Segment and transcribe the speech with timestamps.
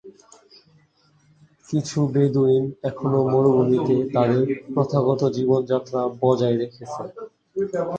[1.69, 4.43] কিছু বেদুইন এখনও মরুভূমিতে তাদের
[4.73, 7.01] প্রথাগত জীবনযাত্রা বজায় রেখেছে।